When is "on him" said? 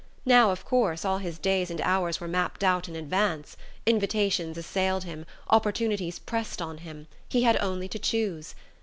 6.59-7.05